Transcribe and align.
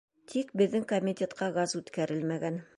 Тик 0.31 0.49
беҙҙең 0.61 0.87
комитетҡа 0.93 1.53
газ 1.61 1.79
үткәрелмәгән. 1.83 2.63